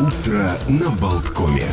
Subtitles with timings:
[0.00, 1.66] Утро на Болткоме.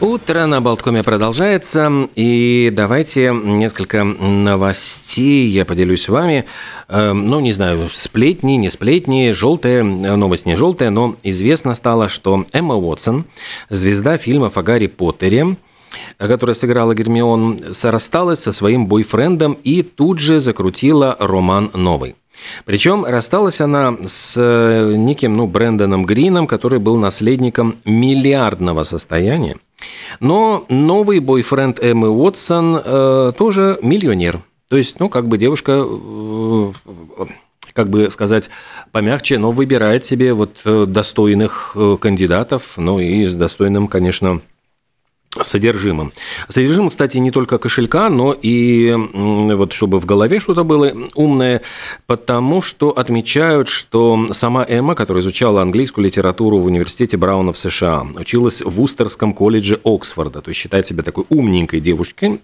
[0.00, 6.46] Утро на Болткоме продолжается, и давайте несколько новостей я поделюсь с вами.
[6.88, 12.46] Э, ну, не знаю, сплетни, не сплетни, желтая, новость не желтая, но известно стало, что
[12.52, 13.26] Эмма Уотсон,
[13.68, 15.56] звезда фильмов о Гарри Поттере,
[16.16, 22.16] которая сыграла Гермион, рассталась со своим бойфрендом и тут же закрутила роман новый.
[22.64, 29.56] Причем рассталась она с э, неким, ну, Брэндоном Грином, который был наследником миллиардного состояния.
[30.20, 34.40] Но новый бойфренд Эммы Уотсон э, тоже миллионер.
[34.68, 36.72] То есть, ну, как бы девушка, э,
[37.72, 38.50] как бы сказать
[38.90, 44.40] помягче, но выбирает себе вот э, достойных э, кандидатов, ну и с достойным, конечно,
[45.42, 46.12] содержимым.
[46.48, 51.62] Содержимым, кстати, не только кошелька, но и вот чтобы в голове что-то было умное,
[52.06, 58.06] потому что отмечают, что сама Эмма, которая изучала английскую литературу в университете Брауна в США,
[58.18, 62.40] училась в Устерском колледже Оксфорда, то есть считает себя такой умненькой девушкой,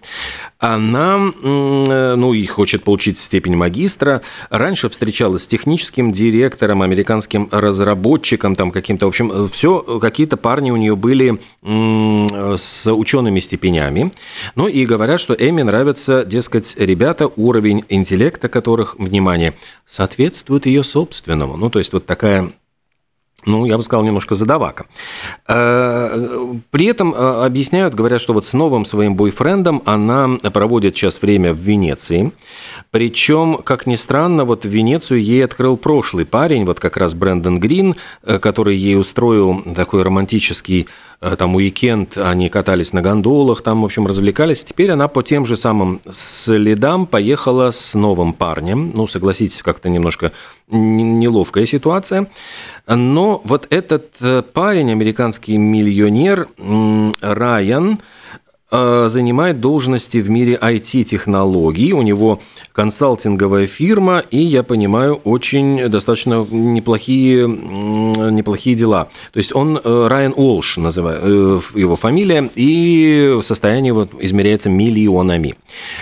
[0.59, 8.71] она, ну, и хочет получить степень магистра, раньше встречалась с техническим директором, американским разработчиком, там
[8.71, 14.11] каким-то, в общем, все, какие-то парни у нее были с с учеными степенями.
[14.55, 19.53] Ну и говорят, что Эми нравятся, дескать, ребята, уровень интеллекта которых, внимание,
[19.85, 21.55] соответствует ее собственному.
[21.55, 22.51] Ну, то есть вот такая
[23.45, 24.85] ну, я бы сказал, немножко задавака.
[25.47, 31.21] Э, при этом э, объясняют, говорят, что вот с новым своим бойфрендом она проводит сейчас
[31.21, 32.31] время в Венеции.
[32.91, 37.95] Причем, как ни странно, вот Венецию ей открыл прошлый парень, вот как раз Брэндон Грин,
[38.23, 40.87] э, который ей устроил такой романтический
[41.37, 44.65] там уикенд, они катались на гондолах, там, в общем, развлекались.
[44.65, 48.91] Теперь она по тем же самым следам поехала с новым парнем.
[48.93, 50.33] Ну, согласитесь, как-то немножко
[50.67, 52.27] неловкая ситуация.
[52.87, 56.47] Но вот этот э, парень, американский миллионер
[57.21, 57.99] Райан,
[58.73, 61.93] занимает должности в мире IT-технологий.
[61.93, 62.39] У него
[62.71, 69.09] консалтинговая фирма, и, я понимаю, очень достаточно неплохие, неплохие дела.
[69.31, 75.55] То есть он э, Райан Олш, э, его фамилия, и состояние вот измеряется миллионами.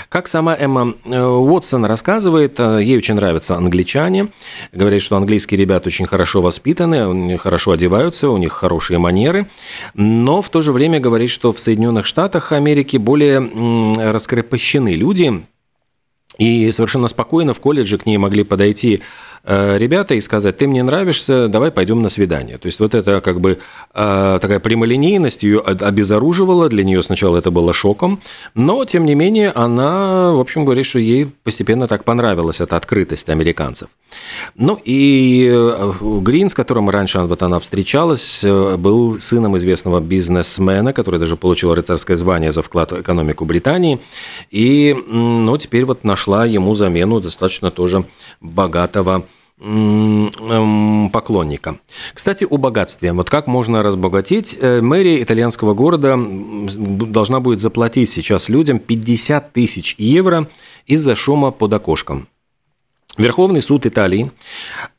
[0.10, 4.28] Как сама Эмма Уотсон рассказывает, ей очень нравятся англичане.
[4.72, 9.48] Говорит, что английские ребята очень хорошо воспитаны, хорошо одеваются, у них хорошие манеры.
[9.94, 13.40] Но в то же время говорит, что в Соединенных Штатах Америке более
[14.12, 15.44] раскрепощены люди,
[16.38, 19.02] и совершенно спокойно в колледже к ней могли подойти
[19.44, 22.58] ребята и сказать, ты мне нравишься, давай пойдем на свидание.
[22.58, 23.60] То есть вот это как бы
[23.94, 28.20] э, такая прямолинейность ее обезоруживала, для нее сначала это было шоком,
[28.54, 33.30] но тем не менее она, в общем, говорит, что ей постепенно так понравилась эта открытость
[33.30, 33.90] американцев.
[34.56, 41.20] Ну и э, Грин, с которым раньше вот она встречалась, был сыном известного бизнесмена, который
[41.20, 44.00] даже получил рыцарское звание за вклад в экономику Британии,
[44.52, 48.06] и ну, теперь вот нашла ему замену достаточно тоже
[48.40, 49.26] богатого
[51.12, 51.78] поклонника.
[52.14, 53.14] Кстати, о богатстве.
[53.14, 54.58] Вот как можно разбогатеть?
[54.60, 60.48] Э, мэрия итальянского города должна будет заплатить сейчас людям 50 тысяч евро
[60.88, 62.28] из-за шума под окошком.
[63.18, 64.32] Верховный суд Италии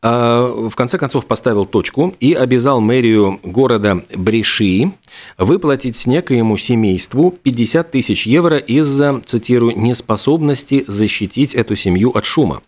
[0.02, 4.92] э, в конце концов поставил точку и обязал мэрию города Бреши
[5.38, 12.62] выплатить некоему семейству 50 тысяч евро из-за, цитирую, неспособности защитить эту семью от шума.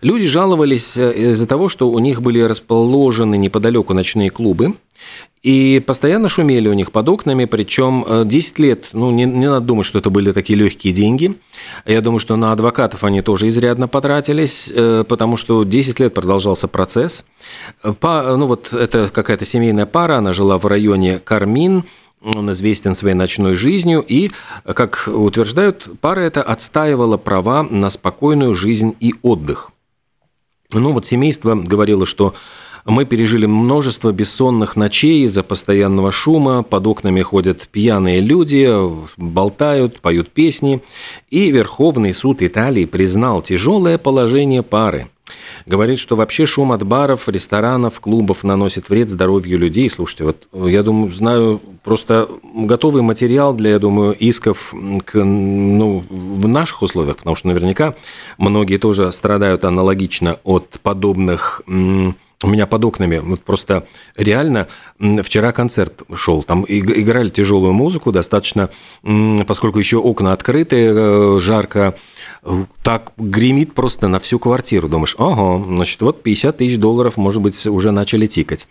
[0.00, 4.74] Люди жаловались э, из-за того, что у них были расположены неподалеку ночные клубы,
[5.42, 9.66] и постоянно шумели у них под окнами, причем 10 э, лет, ну, не, не надо
[9.66, 11.34] думать, что это были такие легкие деньги.
[11.84, 16.66] Я думаю, что на адвокатов они тоже изрядно потратились, э, потому что 10 лет продолжался
[16.66, 17.24] процесс.
[18.00, 21.84] По, ну, вот это какая-то семейная пара, она жила в районе Кармин,
[22.22, 24.30] он известен своей ночной жизнью, и,
[24.64, 29.73] как утверждают, пара эта отстаивала права на спокойную жизнь и отдых.
[30.72, 32.34] Ну вот семейство говорило, что
[32.84, 38.68] мы пережили множество бессонных ночей из-за постоянного шума, под окнами ходят пьяные люди,
[39.16, 40.82] болтают, поют песни,
[41.30, 45.08] и Верховный суд Италии признал тяжелое положение пары–
[45.66, 49.88] Говорит, что вообще шум от баров, ресторанов, клубов наносит вред здоровью людей.
[49.88, 54.74] Слушайте, вот я думаю, знаю просто готовый материал для, я думаю, исков
[55.06, 57.94] к, ну, в наших условиях, потому что наверняка
[58.36, 61.62] многие тоже страдают аналогично от подобных
[62.44, 64.68] у меня под окнами вот просто реально
[65.22, 68.70] вчера концерт шел, там играли тяжелую музыку достаточно,
[69.46, 71.96] поскольку еще окна открыты, э, жарко,
[72.82, 74.88] так гремит просто на всю квартиру.
[74.88, 78.66] Думаешь, ага, значит, вот 50 тысяч долларов, может быть, уже начали тикать.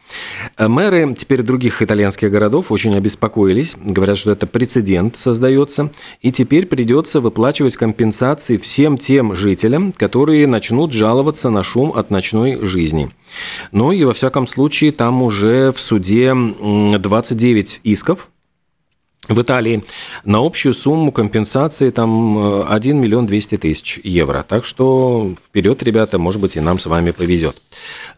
[0.58, 5.90] Э, мэры теперь других итальянских городов очень обеспокоились, говорят, что это прецедент создается,
[6.22, 12.64] и теперь придется выплачивать компенсации всем тем жителям, которые начнут жаловаться на шум от ночной
[12.66, 13.10] жизни.
[13.72, 18.30] Ну и во всяком случае там уже в суде 29 исков
[19.30, 19.84] в Италии
[20.26, 24.46] на общую сумму компенсации там 1 э, миллион 200 тысяч евро.
[24.48, 27.56] Так что вперед, ребята, может быть, и нам с вами повезет.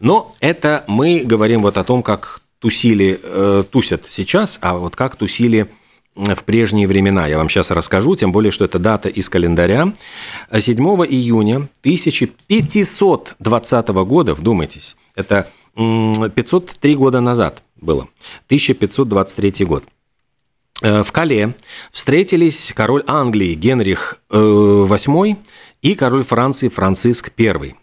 [0.00, 5.16] Но это мы говорим вот о том, как тусили, э, тусят сейчас, а вот как
[5.16, 5.68] тусили
[6.16, 7.26] в прежние времена.
[7.26, 9.92] Я вам сейчас расскажу, тем более, что это дата из календаря.
[10.50, 18.08] 7 июня 1520 года, вдумайтесь, это 503 года назад было,
[18.48, 19.84] 1523 год.
[20.82, 21.54] Э, в Кале
[21.90, 25.36] встретились король Англии Генрих VIII э,
[25.82, 27.74] и король Франции Франциск I.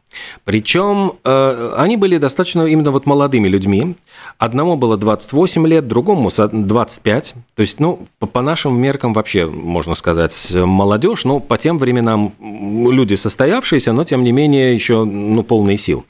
[0.44, 3.96] Причем э, они были достаточно именно вот молодыми людьми.
[4.38, 7.34] Одному было 28 лет, другому 25.
[7.56, 12.34] То есть, ну, по, по нашим меркам вообще, можно сказать, молодежь, но по тем временам
[12.40, 16.06] люди состоявшиеся, но тем не менее еще ну, полные сил.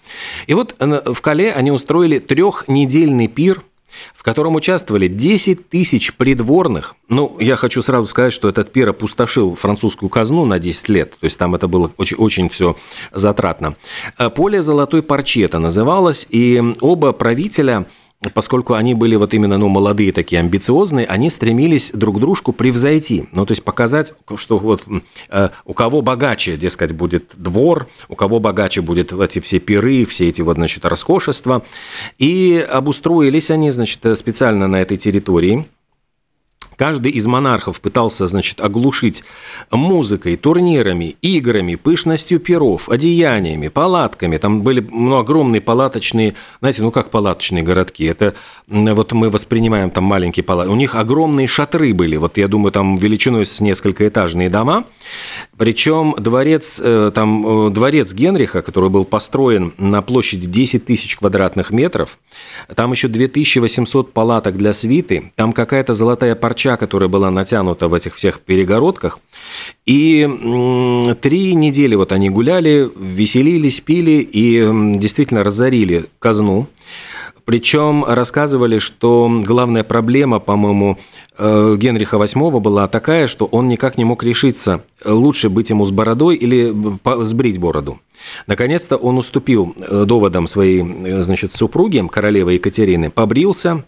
[0.48, 3.62] И вот в Кале они устроили трехнедельный пир–
[4.14, 6.96] в котором участвовали 10 тысяч придворных.
[7.10, 11.26] Ну, я хочу сразу сказать, что этот пир опустошил французскую казну на 10 лет, то
[11.26, 12.76] есть там это было очень, очень все
[13.12, 13.76] затратно.
[14.18, 17.88] Э, «Поле золотой парчи» это называлось, и оба правителя–
[18.34, 23.28] поскольку они были вот именно ну, молодые такие, амбициозные, они стремились друг дружку превзойти.
[23.32, 24.84] Ну, то есть показать, что вот
[25.30, 30.30] э, у кого богаче, дескать, будет двор, у кого богаче будет эти все пиры, все
[30.30, 31.64] эти вот, значит, роскошества.
[32.18, 35.66] И обустроились они, значит, специально на этой территории–
[36.78, 39.24] Каждый из монархов пытался, значит, оглушить
[39.72, 44.38] музыкой, турнирами, играми, пышностью перов, одеяниями, палатками.
[44.38, 48.06] Там были ну, огромные палаточные, знаете, ну как палаточные городки.
[48.06, 48.36] Это
[48.68, 50.72] вот мы воспринимаем там маленькие палатки.
[50.72, 52.18] У них огромные шатры были.
[52.18, 54.86] Вот я думаю, там величиной с несколькоэтажные дома.
[55.58, 61.72] Причем дворец, э, там, э, дворец Генриха, который был построен на площади 10 тысяч квадратных
[61.72, 62.18] метров,
[62.76, 68.16] там еще 2800 палаток для свиты, там какая-то золотая парча, которая была натянута в этих
[68.16, 69.20] всех перегородках.
[69.86, 70.28] И
[71.22, 76.68] три недели вот они гуляли, веселились, пили и действительно разорили казну.
[77.46, 80.98] Причем рассказывали, что главная проблема, по-моему,
[81.38, 85.92] э, Генриха VIII была такая, что он никак не мог решиться, лучше быть ему с
[85.92, 86.74] бородой или
[87.24, 88.00] сбрить бороду.
[88.48, 93.84] Наконец-то он уступил э, доводам своей э, значит, супруги, королевы Екатерины, побрился,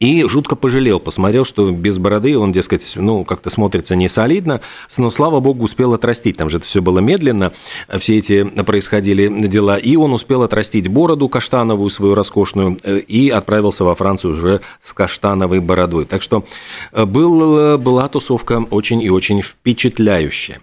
[0.00, 4.60] и жутко пожалел, посмотрел, что без бороды он, дескать, ну, как-то смотрится не солидно,
[4.98, 6.36] но, слава богу, успел отрастить.
[6.36, 7.52] Там же это все было медленно,
[7.98, 9.78] все эти происходили дела.
[9.78, 14.92] И он успел отрастить бороду каштановую свою роскошную э, и отправился во Францию уже с
[14.92, 16.04] каштановой бородой.
[16.04, 16.44] Так что
[16.92, 20.60] э, был, была тусовка очень и очень впечатляющая.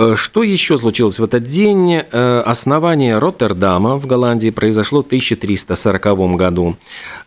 [0.00, 1.92] Э, что еще случилось в этот день?
[1.92, 6.76] Э, основание Роттердама в Голландии произошло в 1340 году.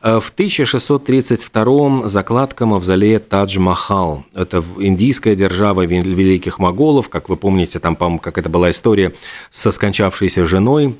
[0.01, 4.23] Э, в 1632 закладка мавзолея Тадж-Махал.
[4.33, 7.09] Это индийская держава великих моголов.
[7.09, 9.13] Как вы помните, там, по как это была история
[9.51, 10.95] со скончавшейся женой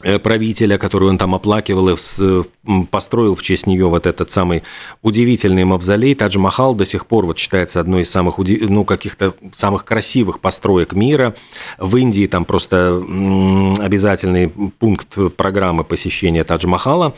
[0.00, 1.96] правителя, которую он там оплакивал и
[2.90, 4.62] построил в честь нее вот этот самый
[5.02, 6.14] удивительный мавзолей.
[6.14, 11.34] Тадж-Махал до сих пор вот считается одной из самых, ну, каких-то самых красивых построек мира.
[11.78, 12.96] В Индии там просто
[13.78, 17.14] обязательный пункт программы посещения Тадж-Махала.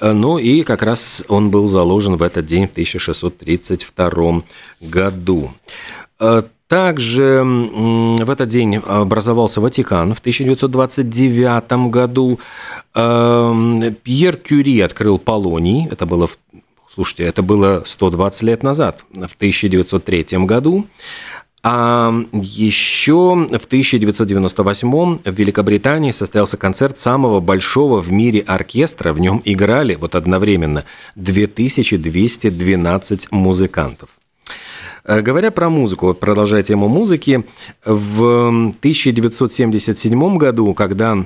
[0.00, 4.42] Э, ну и как раз он был заложен в этот день в 1632
[4.80, 5.50] году.
[6.68, 12.40] Также в этот день образовался Ватикан в 1929 году.
[12.94, 15.86] Эм, Пьер Кюри открыл Полоний.
[15.88, 16.28] Это было,
[16.92, 20.86] слушайте, это было 120 лет назад, в 1903 году.
[21.62, 29.12] А еще в 1998 в Великобритании состоялся концерт самого большого в мире оркестра.
[29.12, 34.08] В нем играли вот одновременно 2212 музыкантов.
[35.06, 37.44] Э, говоря про музыку, продолжая тему музыки,
[37.84, 41.24] в 1977 году, когда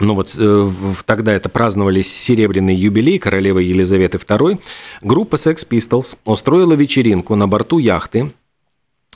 [0.00, 0.70] ну вот э,
[1.06, 4.60] тогда это праздновали серебряный юбилей королевы Елизаветы II,
[5.02, 8.32] группа Sex Pistols устроила вечеринку на борту яхты,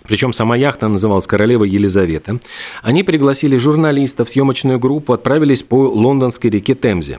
[0.04, 2.38] причем сама яхта называлась «Королева Елизавета»,
[2.82, 7.18] они пригласили журналистов, съемочную группу, отправились по лондонской реке Темзе.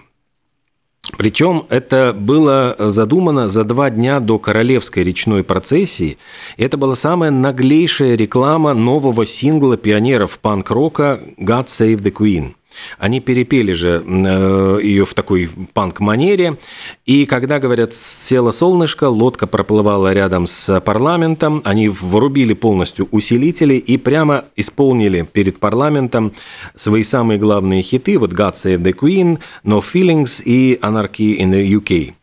[1.17, 6.17] Причем это было задумано за два дня до королевской речной процессии.
[6.57, 12.53] Это была самая наглейшая реклама нового сингла пионеров панк-рока «God Save the Queen».
[12.97, 16.57] Они перепели же э, ее в такой панк-манере.
[17.05, 23.97] И когда, говорят, село солнышко, лодка проплывала рядом с парламентом, они врубили полностью усилители и
[23.97, 26.33] прямо исполнили перед парламентом
[26.75, 28.17] свои самые главные хиты.
[28.17, 32.13] Вот «God Save the Queen», «No Feelings» и «Anarchy in the UK».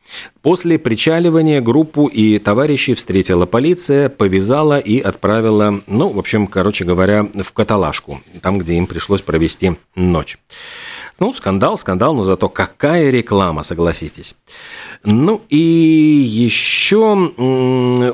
[0.42, 7.28] После причаливания группу и товарищей встретила полиция, повязала и отправила, ну, в общем, короче говоря,
[7.34, 10.38] в каталажку, там, где им пришлось провести ночь.
[11.18, 14.36] Ну, скандал, скандал, но зато какая реклама, согласитесь.
[15.02, 17.14] Ну и еще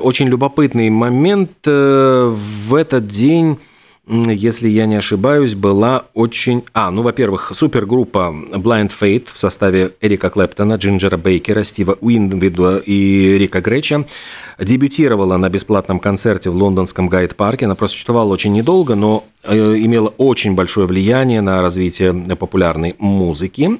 [0.01, 3.59] очень любопытный момент э, в этот день
[4.05, 6.63] если я не ошибаюсь, была очень...
[6.73, 13.37] А, ну, во-первых, супергруппа Blind Fate в составе Эрика Клэптона, Джинджера Бейкера, Стива Уиндвида и
[13.37, 14.05] Рика Греча
[14.59, 17.65] дебютировала на бесплатном концерте в лондонском Гайд-парке.
[17.65, 23.79] Она просто существовала очень недолго, но э, имела очень большое влияние на развитие популярной музыки.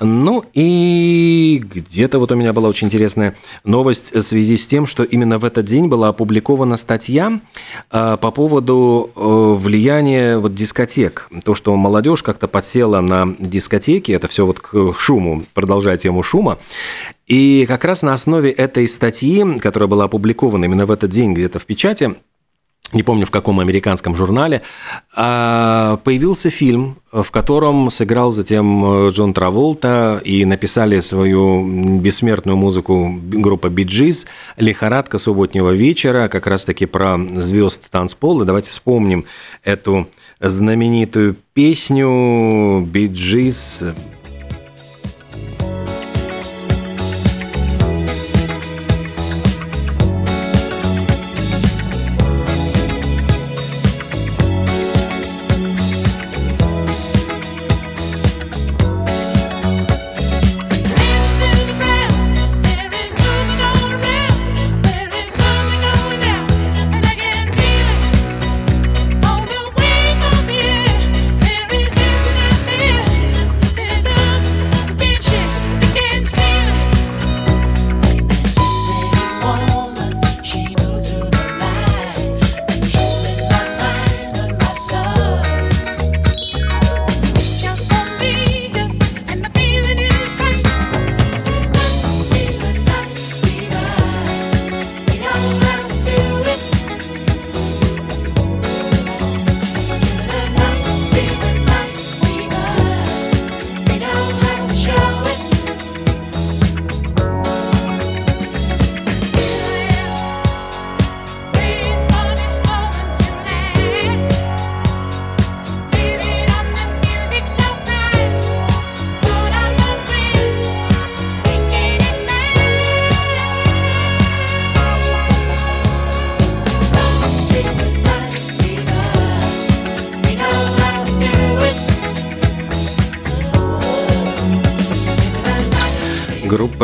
[0.00, 5.02] Ну и где-то вот у меня была очень интересная новость в связи с тем, что
[5.02, 7.40] именно в этот день была опубликована статья
[7.90, 9.20] а, по поводу э,
[9.58, 11.28] влияния вот дискотек.
[11.44, 16.58] То, что молодежь как-то подсела на дискотеки, это все вот к шуму, продолжая тему шума.
[17.26, 21.58] И как раз на основе этой статьи, которая была опубликована именно в этот день где-то
[21.58, 22.14] в печати,
[22.92, 24.62] не помню в каком американском журнале,
[25.14, 33.10] а, появился фильм, в котором сыграл затем э, Джон Траволта и написали свою бессмертную музыку
[33.22, 34.26] группа Биджиз
[34.56, 38.44] «Лихорадка субботнего вечера», как раз-таки про звезд танцпола.
[38.44, 39.24] Давайте вспомним
[39.64, 40.06] эту
[40.40, 43.82] знаменитую песню Биджиз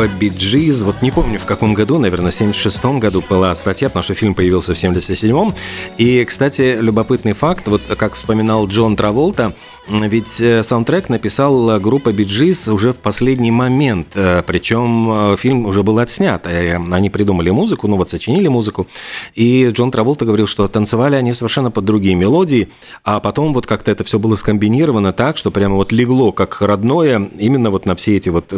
[0.05, 0.81] группа Биджиз.
[0.81, 4.33] Вот не помню, в каком году, наверное, в 76 году была статья, потому что фильм
[4.33, 5.53] появился в 77-м.
[5.97, 9.53] И, кстати, любопытный факт, вот как вспоминал Джон Траволта,
[9.87, 15.83] ведь э, саундтрек написал группа Биджиз уже в последний момент, э, причем э, фильм уже
[15.83, 16.47] был отснят.
[16.47, 18.87] Они придумали музыку, ну вот сочинили музыку,
[19.35, 22.69] и Джон Траволта говорил, что танцевали они совершенно под другие мелодии,
[23.03, 27.29] а потом вот как-то это все было скомбинировано так, что прямо вот легло как родное
[27.37, 28.51] именно вот на все эти вот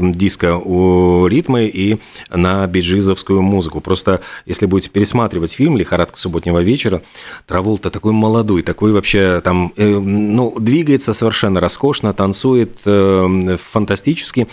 [1.37, 1.97] диско-ритмы и
[2.29, 3.81] на биджизовскую музыку.
[3.81, 7.01] Просто если будете пересматривать фильм «Лихорадка субботнего вечера»,
[7.45, 14.47] Траволта такой молодой, такой вообще там, ну, двигается совершенно роскошно, танцует э, фантастически.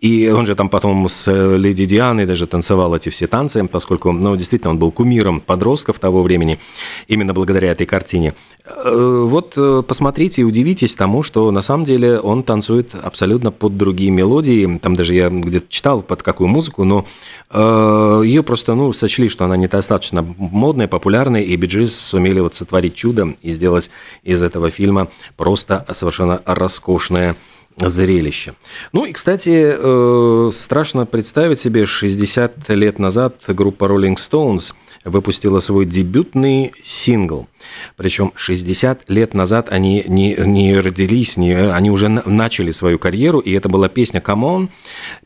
[0.00, 4.12] И он же там потом с э, Леди Дианой даже танцевал эти все танцы, поскольку,
[4.12, 6.60] ну, действительно, он был кумиром подростков того времени,
[7.08, 8.34] именно благодаря этой картине.
[8.64, 13.76] Э, вот э, посмотрите и удивитесь тому, что на самом деле он танцует абсолютно под
[13.76, 14.78] другие мелодии.
[14.78, 17.04] Там даже я где-то читал, под какую музыку, но
[17.52, 23.34] ее просто, ну, сочли, что она недостаточно модная, популярная, и Биджис сумели вот сотворить чудо
[23.42, 23.90] и сделать
[24.22, 27.36] из этого фильма просто совершенно роскошное
[27.80, 28.54] зрелище.
[28.92, 35.86] Ну и, кстати, э, страшно представить себе 60 лет назад группа Rolling Stones выпустила свой
[35.86, 37.48] дебютный сингл.
[37.96, 43.52] Причем 60 лет назад они не, не родились, не, они уже начали свою карьеру, и
[43.52, 44.68] это была песня «Come On».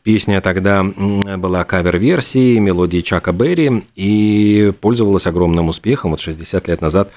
[0.03, 6.11] Песня тогда была кавер-версией мелодии Чака Берри и пользовалась огромным успехом.
[6.11, 7.11] Вот 60 лет назад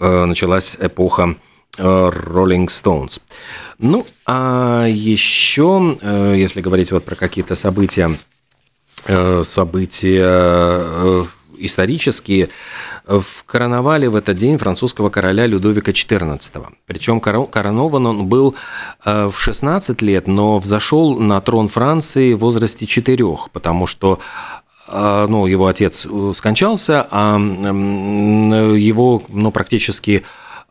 [0.00, 1.36] э, началась эпоха
[1.78, 3.20] Rolling Stones.
[3.78, 8.18] Ну, а еще, э, если говорить вот про какие-то события,
[9.06, 11.24] э, события э,
[11.58, 12.50] исторические,
[13.04, 16.66] в короновали в этот день французского короля Людовика XIV.
[16.86, 18.54] Причем коронован он был
[19.04, 24.20] в 16 лет, но взошел на трон Франции в возрасте 4, потому что
[24.88, 30.22] ну, его отец скончался, а его ну, практически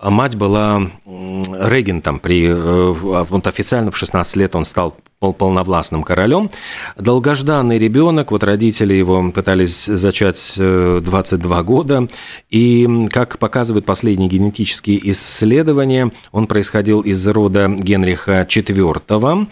[0.10, 4.96] мать была регентом при, э, вот официально в 16 лет он стал
[5.32, 6.50] полновластным королем.
[6.98, 12.08] Долгожданный ребенок, вот родители его пытались зачать 22 э, года,
[12.50, 19.48] и, как показывают последние генетические исследования, он происходил из рода Генриха IV,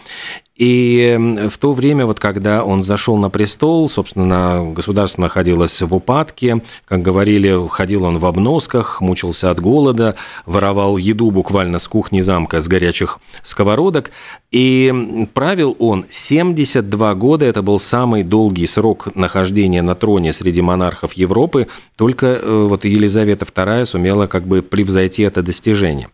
[0.60, 1.18] и
[1.50, 7.00] в то время, вот когда он зашел на престол, собственно, государство находилось в упадке, как
[7.00, 12.68] говорили, ходил он в обносках, мучился от голода, воровал еду буквально с кухни замка, с
[12.68, 14.10] горячих сковородок,
[14.50, 21.12] и правил он 72 года, это был самый долгий срок нахождения на троне среди монархов
[21.14, 26.08] Европы, только э, вот Елизавета II сумела как бы превзойти это достижение.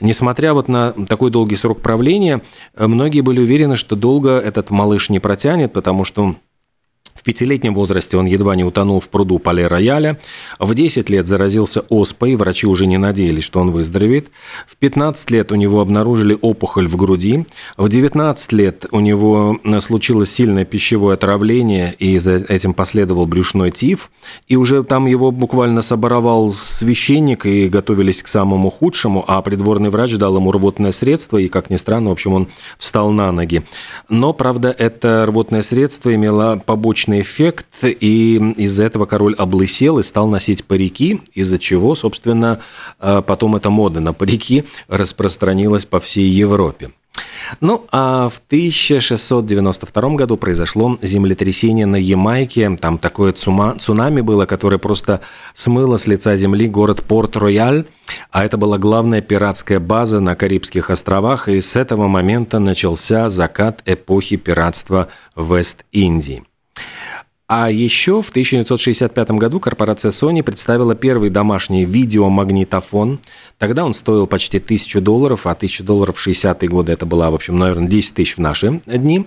[0.00, 2.42] Несмотря вот на такой долгий срок правления,
[2.74, 6.36] э, многие были уверены, что долго этот малыш не протянет, потому что
[7.18, 10.20] в пятилетнем возрасте он едва не утонул в пруду Пале-Рояля.
[10.60, 14.30] В 10 лет заразился оспой, врачи уже не надеялись, что он выздоровеет.
[14.68, 17.44] В 15 лет у него обнаружили опухоль в груди.
[17.76, 24.12] В 19 лет у него случилось сильное пищевое отравление, и за этим последовал брюшной тиф.
[24.46, 30.14] И уже там его буквально соборовал священник, и готовились к самому худшему, а придворный врач
[30.14, 32.48] дал ему рвотное средство, и, как ни странно, в общем, он
[32.78, 33.64] встал на ноги.
[34.08, 40.02] Но, правда, это рвотное средство имело побочный побочный эффект, и из-за этого король облысел и
[40.02, 42.60] стал носить парики, из-за чего, собственно,
[43.00, 46.90] э, потом эта мода на парики распространилась по всей Европе.
[47.60, 52.76] Ну, а в 1692 году произошло землетрясение на Ямайке.
[52.76, 55.20] Там такое цунами было, которое просто
[55.54, 57.84] смыло с лица земли город Порт-Рояль.
[58.30, 63.82] А это была главная пиратская база на Карибских островах, и с этого момента начался закат
[63.86, 66.44] эпохи пиратства Вест-Индии.
[67.48, 73.20] А еще в 1965 году корпорация Sony представила первый домашний видеомагнитофон.
[73.56, 77.34] Тогда он стоил почти тысячу долларов, а тысяча долларов в 60-е годы это была, в
[77.34, 79.24] общем, наверное, 10 тысяч в наши дни.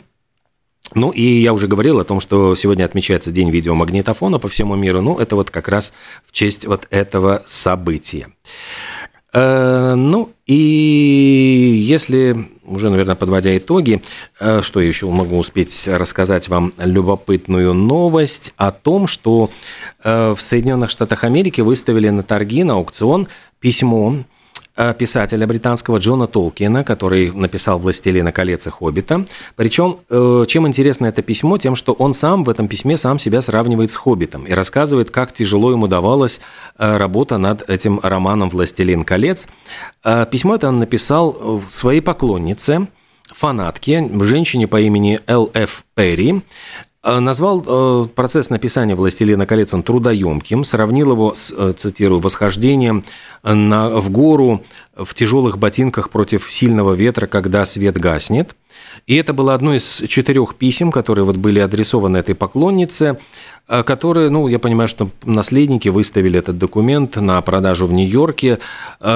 [0.93, 5.01] Ну и я уже говорил о том, что сегодня отмечается День видеомагнитофона по всему миру.
[5.01, 5.91] Ну, это вот как раз
[6.27, 8.27] в честь вот этого события.
[9.33, 14.01] Э, ну и если, уже, наверное, подводя итоги,
[14.39, 19.49] э, что еще могу успеть рассказать вам любопытную новость о том, что
[20.03, 23.27] э, в Соединенных Штатах Америки выставили на торги, на аукцион
[23.59, 24.23] письмо
[24.97, 29.25] писателя британского Джона Толкина, который написал «Властелина колец» и «Хоббита».
[29.55, 33.41] Причем, э, чем интересно это письмо, тем, что он сам в этом письме сам себя
[33.41, 36.39] сравнивает с «Хоббитом» и рассказывает, как тяжело ему давалась
[36.77, 39.47] э, работа над этим романом «Властелин колец».
[40.31, 42.87] Письмо это он написал своей поклоннице,
[43.27, 45.83] фанатке, женщине по имени Л.Ф.
[45.95, 52.19] Перри, Э, назвал э, процесс написания «Властелина колец» он трудоемким, сравнил его с, э, цитирую,
[52.19, 53.03] «восхождением
[53.43, 54.61] на, в гору
[54.95, 58.55] в тяжелых ботинках против сильного ветра, когда свет гаснет».
[59.07, 63.19] И это было одно из четырех писем, которые вот были адресованы этой поклоннице,
[63.67, 68.59] которые, ну, я понимаю, что наследники выставили этот документ на продажу в Нью-Йорке,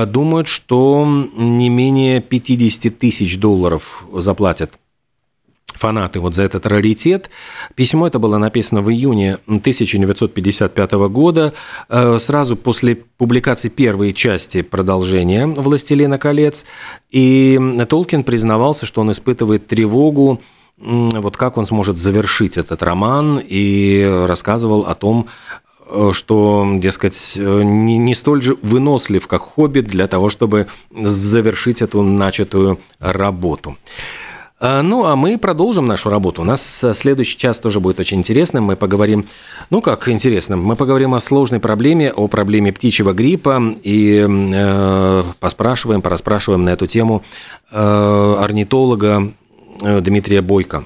[0.07, 4.71] думают, что не менее 50 тысяч долларов заплатят
[5.75, 7.29] фанаты вот за этот раритет.
[7.75, 11.53] Письмо это было написано в июне 1955 года,
[11.89, 16.65] э, сразу после публикации первой части продолжения «Властелина колец».
[17.11, 17.59] И
[17.89, 20.41] Толкин признавался, что он испытывает тревогу,
[20.77, 25.27] вот как он сможет завершить этот роман, и рассказывал о том,
[25.87, 31.81] э, что, дескать, э, не, не столь же вынослив, как «Хоббит», для того, чтобы завершить
[31.81, 33.77] эту начатую работу.
[34.67, 36.41] А, ну, а мы продолжим нашу работу.
[36.41, 38.63] У нас э, следующий час тоже будет очень интересным.
[38.63, 39.27] Мы поговорим,
[39.69, 46.01] ну как интересным, мы поговорим о сложной проблеме, о проблеме птичьего гриппа и э, поспрашиваем,
[46.01, 47.21] пораспрашиваем на эту тему
[47.69, 49.31] э, орнитолога
[49.83, 50.85] э, Дмитрия Бойко.